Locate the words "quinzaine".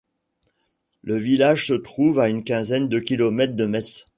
2.43-2.89